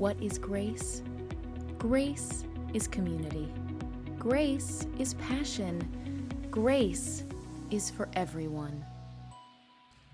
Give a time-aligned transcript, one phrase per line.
[0.00, 1.02] What is grace?
[1.76, 3.52] Grace is community.
[4.18, 6.26] Grace is passion.
[6.50, 7.24] Grace
[7.70, 8.82] is for everyone.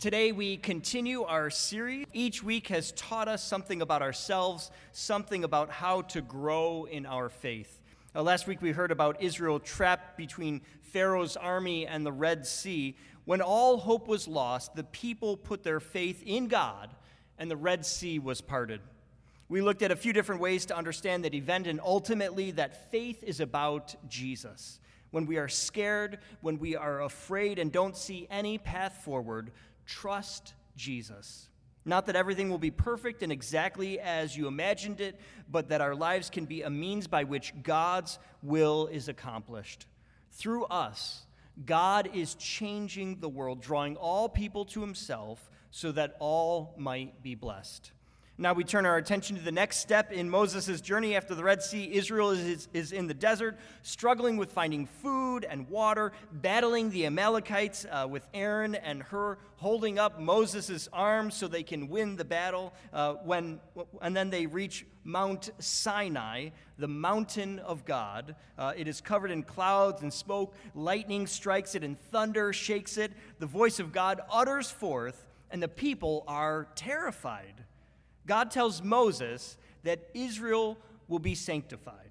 [0.01, 2.05] Today, we continue our series.
[2.13, 7.29] Each week has taught us something about ourselves, something about how to grow in our
[7.29, 7.81] faith.
[8.13, 12.97] Uh, last week, we heard about Israel trapped between Pharaoh's army and the Red Sea.
[13.25, 16.91] When all hope was lost, the people put their faith in God,
[17.39, 18.81] and the Red Sea was parted.
[19.49, 23.23] We looked at a few different ways to understand that event, and ultimately, that faith
[23.23, 24.81] is about Jesus.
[25.13, 29.53] When we are scared, when we are afraid and don't see any path forward,
[29.87, 31.49] trust Jesus.
[31.85, 35.95] Not that everything will be perfect and exactly as you imagined it, but that our
[35.95, 39.87] lives can be a means by which God's will is accomplished.
[40.33, 41.25] Through us,
[41.65, 47.37] God is changing the world, drawing all people to himself so that all might be
[47.37, 47.93] blessed.
[48.39, 51.63] Now we turn our attention to the next step in Moses' journey after the Red
[51.63, 51.91] Sea.
[51.95, 57.87] Israel is, is in the desert, struggling with finding food and water, battling the Amalekites
[57.91, 62.75] uh, with Aaron and Hur, holding up Moses' arms so they can win the battle.
[62.93, 63.59] Uh, when,
[64.03, 68.37] and then they reach Mount Sinai, the mountain of God.
[68.59, 70.55] Uh, it is covered in clouds and smoke.
[70.75, 73.13] Lightning strikes it, and thunder shakes it.
[73.39, 77.65] The voice of God utters forth, and the people are terrified.
[78.27, 82.11] God tells Moses that Israel will be sanctified.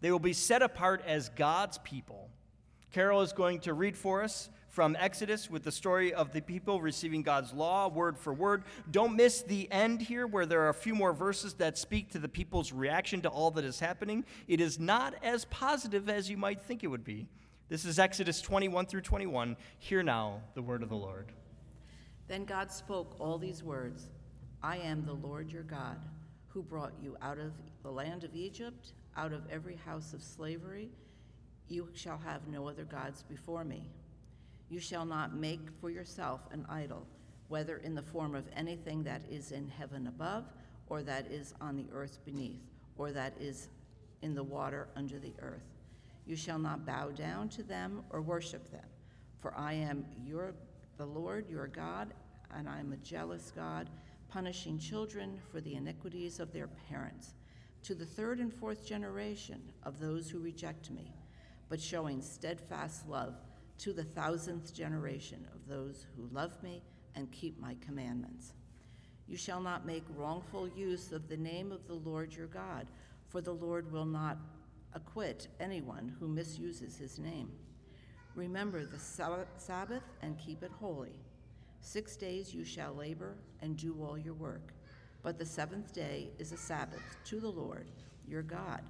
[0.00, 2.30] They will be set apart as God's people.
[2.92, 6.80] Carol is going to read for us from Exodus with the story of the people
[6.80, 8.62] receiving God's law word for word.
[8.90, 12.18] Don't miss the end here, where there are a few more verses that speak to
[12.18, 14.24] the people's reaction to all that is happening.
[14.48, 17.26] It is not as positive as you might think it would be.
[17.68, 19.56] This is Exodus 21 through 21.
[19.78, 21.26] Hear now the word of the Lord.
[22.26, 24.08] Then God spoke all these words.
[24.62, 25.96] I am the Lord your God,
[26.48, 30.90] who brought you out of the land of Egypt, out of every house of slavery.
[31.68, 33.84] You shall have no other gods before me.
[34.68, 37.06] You shall not make for yourself an idol,
[37.48, 40.44] whether in the form of anything that is in heaven above,
[40.88, 42.60] or that is on the earth beneath,
[42.98, 43.68] or that is
[44.20, 45.64] in the water under the earth.
[46.26, 48.84] You shall not bow down to them or worship them,
[49.40, 50.54] for I am your
[50.98, 52.12] the Lord your God,
[52.54, 53.88] and I am a jealous God
[54.30, 57.34] punishing children for the iniquities of their parents,
[57.82, 61.12] to the third and fourth generation of those who reject me,
[61.68, 63.34] but showing steadfast love
[63.78, 66.82] to the thousandth generation of those who love me
[67.16, 68.52] and keep my commandments.
[69.26, 72.86] You shall not make wrongful use of the name of the Lord your God,
[73.28, 74.38] for the Lord will not
[74.92, 77.50] acquit anyone who misuses his name.
[78.34, 81.14] Remember the Sabbath and keep it holy.
[81.80, 84.72] Six days you shall labor and do all your work.
[85.22, 87.86] But the seventh day is a Sabbath to the Lord
[88.26, 88.82] your God.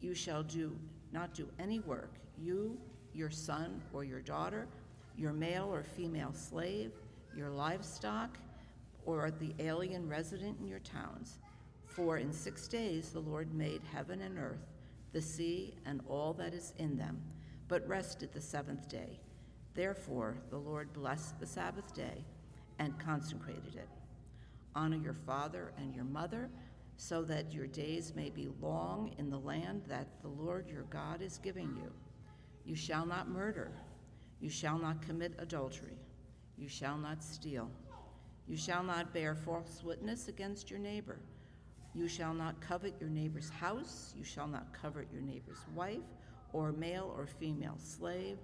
[0.00, 0.76] You shall do
[1.12, 2.76] not do any work, you,
[3.14, 4.68] your son or your daughter,
[5.16, 6.92] your male or female slave,
[7.34, 8.36] your livestock,
[9.06, 11.38] or the alien resident in your towns.
[11.86, 14.66] For in six days the Lord made heaven and earth,
[15.12, 17.22] the sea, and all that is in them,
[17.68, 19.18] but rested the seventh day.
[19.76, 22.24] Therefore, the Lord blessed the Sabbath day
[22.78, 23.88] and consecrated it.
[24.74, 26.48] Honor your father and your mother,
[26.96, 31.20] so that your days may be long in the land that the Lord your God
[31.20, 31.92] is giving you.
[32.64, 33.70] You shall not murder.
[34.40, 35.98] You shall not commit adultery.
[36.56, 37.70] You shall not steal.
[38.48, 41.18] You shall not bear false witness against your neighbor.
[41.94, 44.14] You shall not covet your neighbor's house.
[44.16, 46.00] You shall not covet your neighbor's wife,
[46.54, 48.38] or male or female slave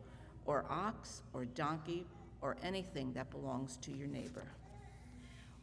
[0.47, 2.07] or ox or donkey
[2.41, 4.45] or anything that belongs to your neighbor.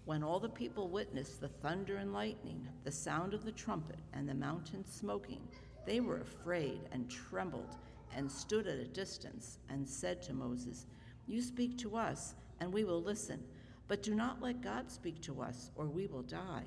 [0.06, 4.28] When all the people witnessed the thunder and lightning, the sound of the trumpet, and
[4.28, 5.42] the mountain smoking,
[5.86, 7.76] they were afraid and trembled
[8.16, 10.86] and stood at a distance and said to Moses,
[11.28, 13.44] You speak to us, and we will listen,
[13.88, 16.64] but do not let God speak to us, or we will die.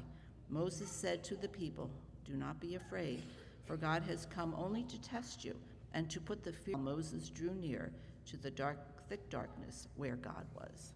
[0.49, 1.91] Moses said to the people,
[2.25, 3.23] Do not be afraid,
[3.65, 5.57] for God has come only to test you
[5.95, 6.77] and to put the fear.
[6.77, 7.93] Moses drew near
[8.27, 8.79] to the dark,
[9.09, 10.93] thick darkness where God was.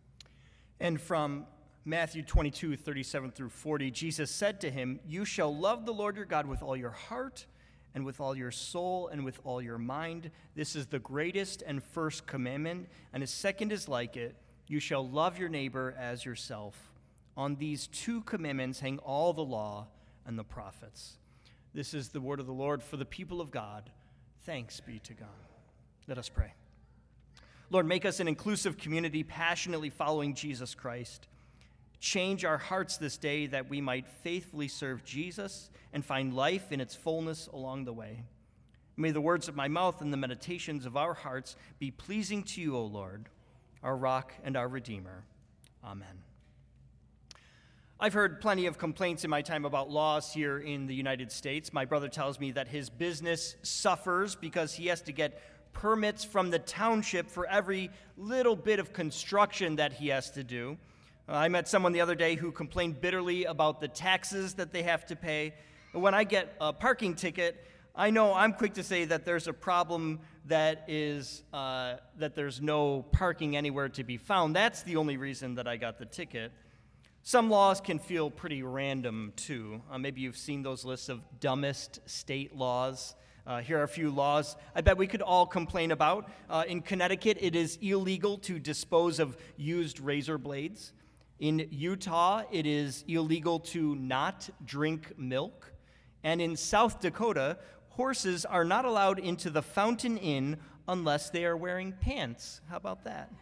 [0.81, 1.46] And from
[1.84, 6.25] Matthew 22, 37 through 40, Jesus said to him, You shall love the Lord your
[6.25, 7.46] God with all your heart
[7.94, 10.31] and with all your soul and with all your mind.
[10.54, 14.37] This is the greatest and first commandment, and a second is like it.
[14.69, 16.92] You shall love your neighbor as yourself.
[17.37, 19.87] On these two commandments hang all the law
[20.26, 21.19] and the prophets.
[21.72, 23.90] This is the word of the Lord for the people of God.
[24.46, 25.28] Thanks be to God.
[26.06, 26.54] Let us pray.
[27.69, 31.26] Lord, make us an inclusive community passionately following Jesus Christ.
[31.98, 36.81] Change our hearts this day that we might faithfully serve Jesus and find life in
[36.81, 38.22] its fullness along the way.
[38.96, 42.60] May the words of my mouth and the meditations of our hearts be pleasing to
[42.60, 43.28] you, O Lord,
[43.82, 45.25] our rock and our redeemer.
[45.84, 46.25] Amen.
[47.98, 51.72] I've heard plenty of complaints in my time about laws here in the United States.
[51.72, 55.40] My brother tells me that his business suffers because he has to get
[55.72, 60.76] permits from the township for every little bit of construction that he has to do.
[61.26, 64.82] Uh, I met someone the other day who complained bitterly about the taxes that they
[64.82, 65.54] have to pay.
[65.92, 67.64] When I get a parking ticket,
[67.94, 72.60] I know I'm quick to say that there's a problem that is uh, that there's
[72.60, 74.54] no parking anywhere to be found.
[74.54, 76.52] That's the only reason that I got the ticket.
[77.26, 79.82] Some laws can feel pretty random too.
[79.90, 83.17] Uh, maybe you've seen those lists of dumbest state laws.
[83.44, 86.31] Uh, here are a few laws I bet we could all complain about.
[86.49, 90.93] Uh, in Connecticut, it is illegal to dispose of used razor blades.
[91.40, 95.73] In Utah, it is illegal to not drink milk.
[96.23, 97.58] And in South Dakota,
[97.88, 102.61] horses are not allowed into the Fountain Inn unless they are wearing pants.
[102.70, 103.32] How about that?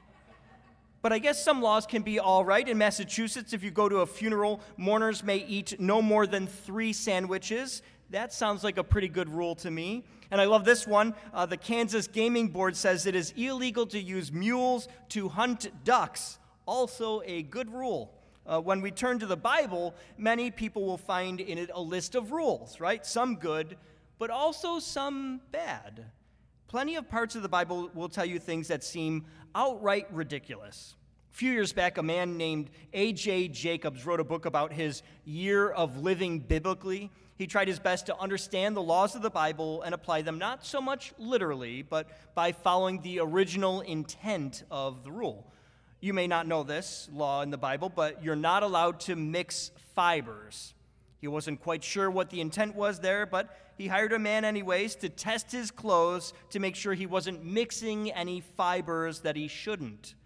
[1.05, 2.67] But I guess some laws can be all right.
[2.67, 6.95] In Massachusetts, if you go to a funeral, mourners may eat no more than three
[6.95, 7.83] sandwiches.
[8.09, 10.05] That sounds like a pretty good rule to me.
[10.31, 11.15] And I love this one.
[11.35, 16.39] Uh, the Kansas Gaming Board says it is illegal to use mules to hunt ducks.
[16.65, 18.11] Also, a good rule.
[18.47, 22.15] Uh, when we turn to the Bible, many people will find in it a list
[22.15, 23.05] of rules, right?
[23.05, 23.77] Some good,
[24.19, 26.07] but also some bad.
[26.69, 30.97] Plenty of parts of the Bible will tell you things that seem outright ridiculous.
[31.33, 33.49] A few years back, a man named A.J.
[33.49, 37.11] Jacobs wrote a book about his year of living biblically.
[37.37, 40.65] He tried his best to understand the laws of the Bible and apply them not
[40.65, 45.51] so much literally, but by following the original intent of the rule.
[46.01, 49.71] You may not know this law in the Bible, but you're not allowed to mix
[49.95, 50.75] fibers.
[51.25, 53.49] He wasn't quite sure what the intent was there, but
[53.79, 58.13] he hired a man, anyways, to test his clothes to make sure he wasn't mixing
[58.13, 60.17] any fibers that he shouldn't.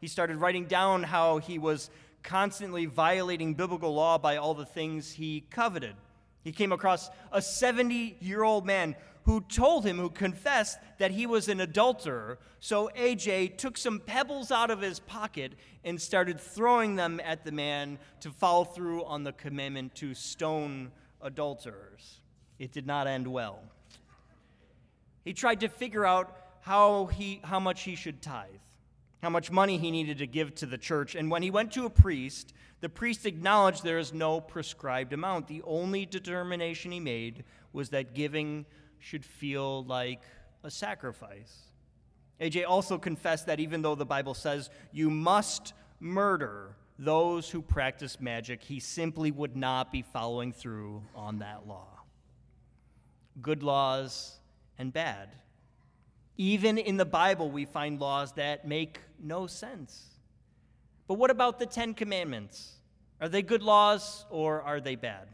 [0.00, 1.90] He started writing down how he was
[2.24, 5.94] constantly violating biblical law by all the things he coveted.
[6.42, 11.26] He came across a 70 year old man who told him, who confessed that he
[11.26, 12.38] was an adulterer.
[12.60, 15.52] So AJ took some pebbles out of his pocket
[15.84, 20.90] and started throwing them at the man to follow through on the commandment to stone
[21.20, 22.22] adulterers
[22.62, 23.58] it did not end well.
[25.24, 28.50] He tried to figure out how, he, how much he should tithe,
[29.20, 31.16] how much money he needed to give to the church.
[31.16, 35.48] And when he went to a priest, the priest acknowledged there is no prescribed amount.
[35.48, 37.42] The only determination he made
[37.72, 38.64] was that giving
[39.02, 40.22] should feel like
[40.62, 41.62] a sacrifice.
[42.40, 48.20] AJ also confessed that even though the Bible says you must murder those who practice
[48.20, 51.88] magic, he simply would not be following through on that law
[53.40, 54.38] good laws
[54.78, 55.30] and bad.
[56.36, 60.06] Even in the Bible, we find laws that make no sense.
[61.06, 62.74] But what about the Ten Commandments?
[63.22, 65.28] Are they good laws or are they bad?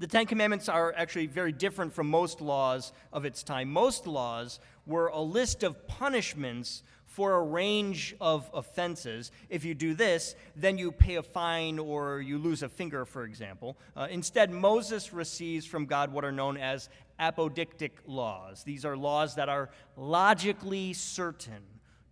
[0.00, 3.70] The Ten Commandments are actually very different from most laws of its time.
[3.70, 9.30] Most laws were a list of punishments for a range of offenses.
[9.50, 13.24] If you do this, then you pay a fine or you lose a finger, for
[13.24, 13.76] example.
[13.94, 16.88] Uh, instead, Moses receives from God what are known as
[17.20, 18.64] apodictic laws.
[18.64, 21.62] These are laws that are logically certain.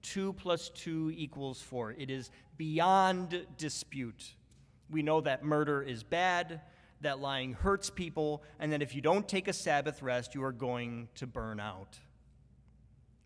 [0.03, 1.93] Two plus two equals four.
[1.93, 4.35] It is beyond dispute.
[4.91, 6.61] We know that murder is bad,
[7.01, 10.53] that lying hurts people, and that if you don't take a Sabbath rest, you are
[10.53, 11.99] going to burn out.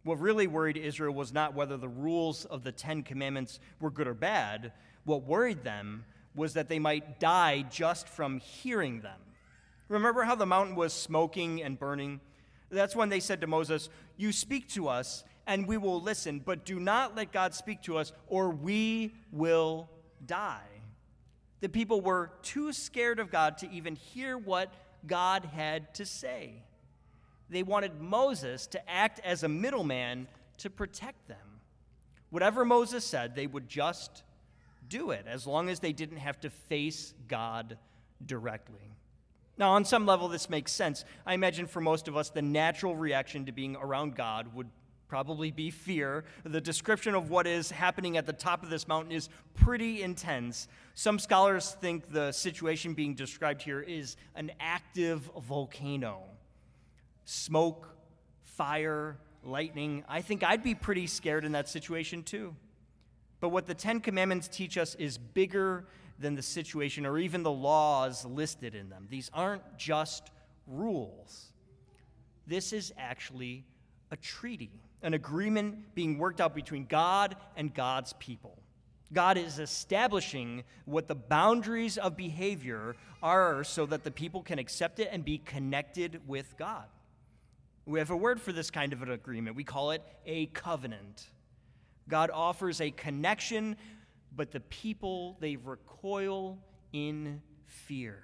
[0.05, 4.09] What really worried Israel was not whether the rules of the Ten Commandments were good
[4.09, 4.73] or bad.
[5.05, 9.21] What worried them was that they might die just from hearing them.
[9.89, 12.21] Remember how the mountain was smoking and burning?
[12.71, 16.65] That's when they said to Moses, You speak to us, and we will listen, but
[16.65, 19.89] do not let God speak to us, or we will
[20.25, 20.63] die.
[21.63, 24.71] The people were too scared of God to even hear what
[25.07, 26.63] God had to say
[27.53, 30.27] they wanted Moses to act as a middleman
[30.59, 31.61] to protect them.
[32.31, 34.23] Whatever Moses said, they would just
[34.89, 37.77] do it as long as they didn't have to face God
[38.25, 38.97] directly.
[39.59, 41.05] Now, on some level, this makes sense.
[41.27, 44.71] I imagine for most of us, the natural reaction to being around God would
[45.13, 46.25] probably be fear.
[46.43, 50.69] The description of what is happening at the top of this mountain is pretty intense.
[50.95, 56.23] Some scholars think the situation being described here is an active volcano
[57.27, 57.95] smoke,
[58.41, 62.57] fire, lightning, I think I'd be pretty scared in that situation too.
[63.39, 65.85] But what the Ten Commandments teach us is bigger
[66.19, 69.09] than the situation or even the laws listed in them.
[69.11, 70.31] These aren't just
[70.67, 71.53] rules,
[72.47, 73.67] this is actually
[74.11, 74.71] a treaty,
[75.03, 78.59] an agreement being worked out between God and God's people.
[79.13, 85.01] God is establishing what the boundaries of behavior are so that the people can accept
[85.01, 86.87] it and be connected with God.
[87.85, 89.57] We have a word for this kind of an agreement.
[89.57, 91.27] We call it a covenant.
[92.09, 93.77] God offers a connection,
[94.35, 96.59] but the people, they recoil
[96.93, 98.23] in fear.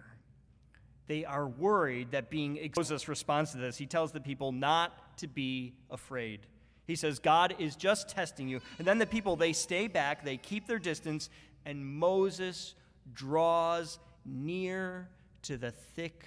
[1.06, 3.76] They are worried that being Moses responds to this.
[3.76, 6.40] He tells the people not to be afraid.
[6.88, 8.61] He says, God is just testing you.
[8.78, 11.28] And then the people, they stay back, they keep their distance,
[11.66, 12.75] and Moses
[13.12, 15.11] draws near
[15.42, 16.25] to the thick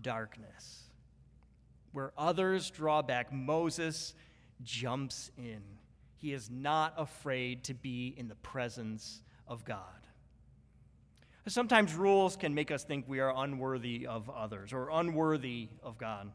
[0.00, 0.84] darkness.
[1.90, 4.14] Where others draw back, Moses
[4.62, 5.60] jumps in.
[6.18, 9.80] He is not afraid to be in the presence of God.
[11.48, 16.30] Sometimes rules can make us think we are unworthy of others or unworthy of God.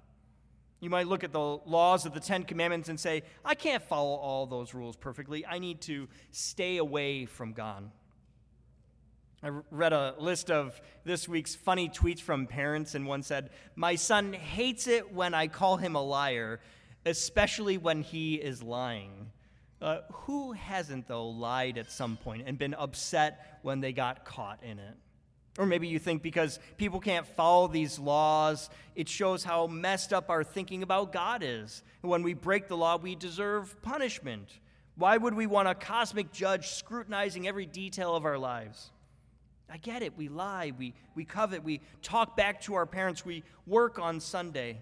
[0.81, 4.15] You might look at the laws of the Ten Commandments and say, I can't follow
[4.15, 5.45] all those rules perfectly.
[5.45, 7.89] I need to stay away from God.
[9.43, 13.93] I read a list of this week's funny tweets from parents, and one said, My
[13.95, 16.59] son hates it when I call him a liar,
[17.05, 19.31] especially when he is lying.
[19.81, 24.63] Uh, who hasn't, though, lied at some point and been upset when they got caught
[24.63, 24.95] in it?
[25.57, 30.29] Or maybe you think because people can't follow these laws, it shows how messed up
[30.29, 31.83] our thinking about God is.
[32.01, 34.47] When we break the law, we deserve punishment.
[34.95, 38.91] Why would we want a cosmic judge scrutinizing every detail of our lives?
[39.69, 40.17] I get it.
[40.17, 44.79] We lie, we, we covet, we talk back to our parents, we work on Sunday.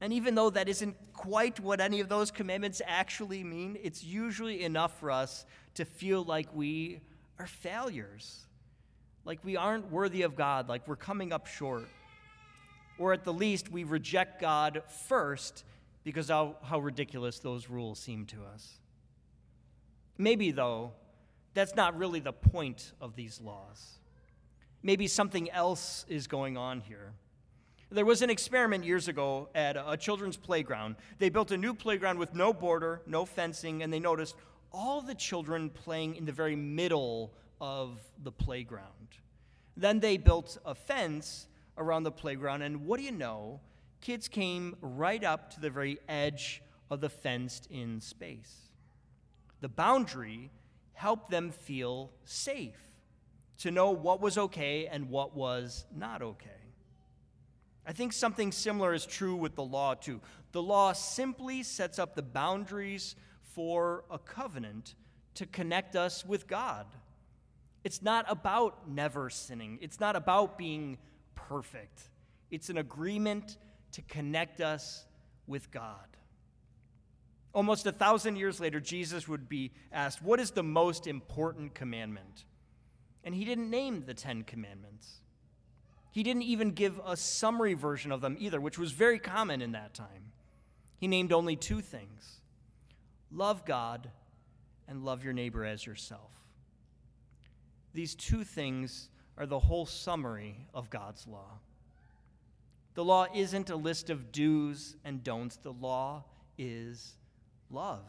[0.00, 4.64] And even though that isn't quite what any of those commandments actually mean, it's usually
[4.64, 7.00] enough for us to feel like we
[7.38, 8.46] are failures,
[9.24, 11.88] like we aren't worthy of God, like we're coming up short.
[12.98, 15.64] Or at the least, we reject God first
[16.04, 18.78] because how, how ridiculous those rules seem to us.
[20.18, 20.92] Maybe, though,
[21.54, 23.98] that's not really the point of these laws.
[24.82, 27.12] Maybe something else is going on here.
[27.90, 30.96] There was an experiment years ago at a children's playground.
[31.18, 34.34] They built a new playground with no border, no fencing, and they noticed
[34.72, 38.88] all the children playing in the very middle of the playground.
[39.76, 41.46] Then they built a fence
[41.78, 43.60] around the playground, and what do you know?
[44.00, 48.72] Kids came right up to the very edge of the fenced in space.
[49.60, 50.50] The boundary
[50.92, 52.76] helped them feel safe,
[53.58, 56.50] to know what was okay and what was not okay.
[57.86, 60.20] I think something similar is true with the law, too.
[60.50, 63.14] The law simply sets up the boundaries
[63.54, 64.96] for a covenant
[65.34, 66.86] to connect us with God.
[67.84, 70.98] It's not about never sinning, it's not about being
[71.34, 72.08] perfect.
[72.50, 73.56] It's an agreement
[73.92, 75.06] to connect us
[75.46, 76.06] with God.
[77.54, 82.44] Almost a thousand years later, Jesus would be asked, What is the most important commandment?
[83.24, 85.20] And he didn't name the Ten Commandments.
[86.10, 89.72] He didn't even give a summary version of them either, which was very common in
[89.72, 90.32] that time.
[90.98, 92.40] He named only two things
[93.30, 94.10] love God
[94.86, 96.30] and love your neighbor as yourself.
[97.94, 101.58] These two things are the whole summary of God's law.
[102.94, 106.24] The law isn't a list of do's and don'ts, the law
[106.58, 107.14] is
[107.70, 108.04] love.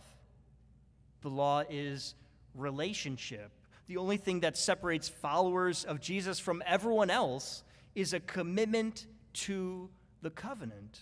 [1.21, 2.15] The law is
[2.53, 3.51] relationship.
[3.87, 7.63] The only thing that separates followers of Jesus from everyone else
[7.95, 9.89] is a commitment to
[10.21, 11.01] the covenant.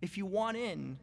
[0.00, 0.98] If you want in,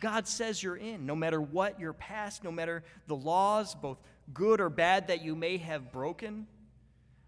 [0.00, 3.98] God says you're in, no matter what your past, no matter the laws, both
[4.32, 6.46] good or bad, that you may have broken.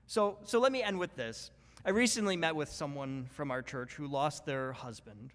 [0.06, 1.50] So, so let me end with this.
[1.84, 5.32] I recently met with someone from our church who lost their husband.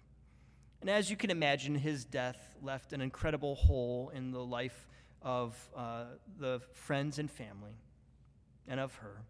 [0.80, 4.86] And as you can imagine, his death left an incredible hole in the life
[5.22, 6.04] of uh,
[6.38, 7.76] the friends and family
[8.66, 9.22] and of her.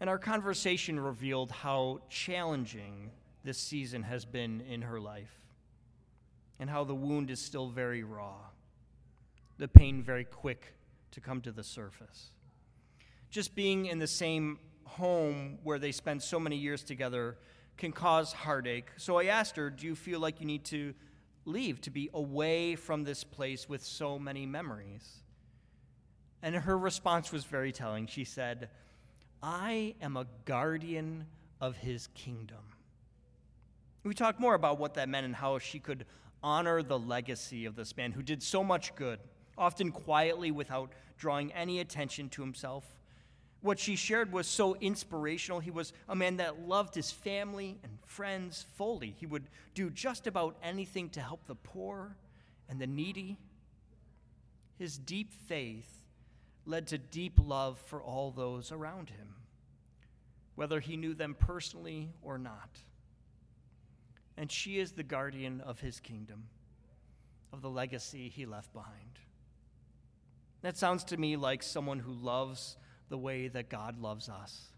[0.00, 3.10] And our conversation revealed how challenging
[3.44, 5.41] this season has been in her life
[6.62, 8.36] and how the wound is still very raw,
[9.58, 10.74] the pain very quick
[11.10, 12.28] to come to the surface.
[13.30, 17.36] Just being in the same home where they spent so many years together
[17.76, 18.86] can cause heartache.
[18.96, 20.94] So I asked her, Do you feel like you need to
[21.46, 25.24] leave, to be away from this place with so many memories?
[26.44, 28.06] And her response was very telling.
[28.06, 28.68] She said,
[29.42, 31.26] I am a guardian
[31.60, 32.62] of his kingdom.
[34.04, 36.06] We talked more about what that meant and how she could
[36.42, 39.20] honor the legacy of this man who did so much good
[39.56, 42.84] often quietly without drawing any attention to himself.
[43.60, 45.60] What she shared was so inspirational.
[45.60, 49.14] He was a man that loved his family and friends fully.
[49.18, 52.16] He would do just about anything to help the poor
[52.68, 53.38] and the needy.
[54.78, 56.02] His deep faith
[56.66, 59.34] led to deep love for all those around him,
[60.56, 62.78] whether he knew them personally or not.
[64.36, 66.44] And she is the guardian of his kingdom,
[67.52, 69.18] of the legacy he left behind.
[70.62, 72.76] That sounds to me like someone who loves
[73.08, 74.68] the way that God loves us.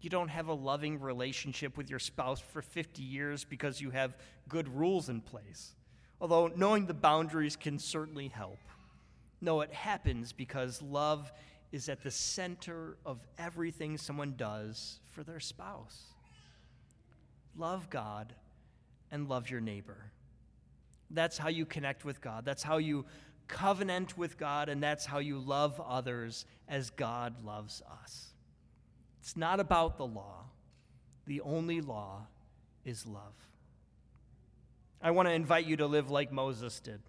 [0.00, 4.16] You don't have a loving relationship with your spouse for 50 years because you have
[4.48, 5.74] good rules in place,
[6.20, 8.58] although knowing the boundaries can certainly help.
[9.40, 11.32] No, it happens because love
[11.72, 16.11] is at the center of everything someone does for their spouse.
[17.56, 18.34] Love God
[19.10, 20.10] and love your neighbor.
[21.10, 22.44] That's how you connect with God.
[22.44, 23.04] That's how you
[23.48, 28.28] covenant with God, and that's how you love others as God loves us.
[29.20, 30.46] It's not about the law,
[31.26, 32.26] the only law
[32.84, 33.34] is love.
[35.00, 37.00] I want to invite you to live like Moses did,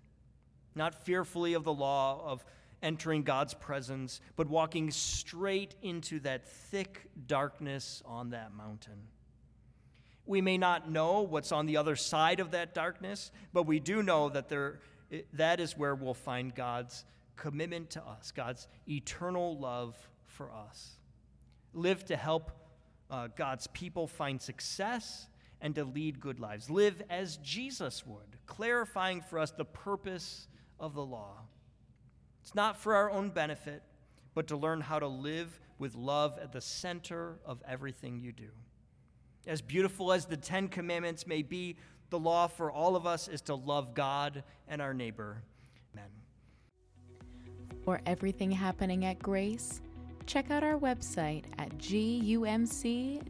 [0.75, 2.43] not fearfully of the law of
[2.81, 9.07] entering God's presence, but walking straight into that thick darkness on that mountain.
[10.25, 14.01] We may not know what's on the other side of that darkness, but we do
[14.01, 14.80] know that there
[15.34, 20.98] that is where we'll find God's commitment to us, God's eternal love for us.
[21.74, 22.51] Live to help
[23.10, 25.27] uh, God's people find success
[25.62, 26.70] and to lead good lives.
[26.70, 30.48] Live as Jesus would, clarifying for us the purpose
[30.80, 31.42] of the law.
[32.42, 33.84] It's not for our own benefit,
[34.34, 38.50] but to learn how to live with love at the center of everything you do.
[39.45, 41.75] As beautiful as the Ten Commandments may be,
[42.09, 45.41] the law for all of us is to love God and our neighbor.
[45.93, 46.09] Amen.
[47.83, 49.81] For everything happening at Grace,
[50.25, 53.25] check out our website at gumc.org.